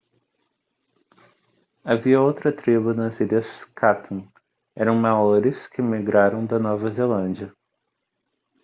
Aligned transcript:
havia 1.83 2.19
outra 2.19 2.51
tribo 2.51 2.91
nas 2.91 3.19
ilhas 3.19 3.71
chatham 3.79 4.27
eram 4.75 4.95
maoris 4.95 5.67
que 5.67 5.79
migraram 5.79 6.43
da 6.43 6.57
nova 6.57 6.89
zelândia 6.89 7.55